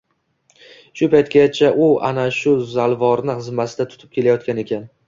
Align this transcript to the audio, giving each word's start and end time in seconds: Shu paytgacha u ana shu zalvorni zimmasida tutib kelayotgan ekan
Shu 1.01 1.09
paytgacha 1.15 1.71
u 1.89 1.91
ana 2.09 2.27
shu 2.41 2.57
zalvorni 2.73 3.39
zimmasida 3.51 3.91
tutib 3.95 4.15
kelayotgan 4.19 4.67
ekan 4.69 4.95